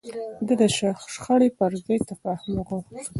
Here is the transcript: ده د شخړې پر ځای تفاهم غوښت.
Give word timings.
ده 0.47 0.53
د 0.61 0.63
شخړې 1.09 1.49
پر 1.57 1.71
ځای 1.85 1.99
تفاهم 2.09 2.55
غوښت. 2.67 2.93